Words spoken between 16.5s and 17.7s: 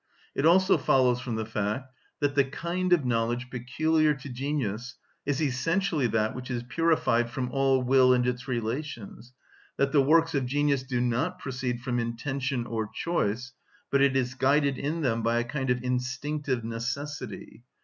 necessity.